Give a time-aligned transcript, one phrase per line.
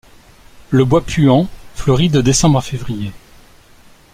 [0.71, 3.13] Le bois puant fleurit de décembre à février.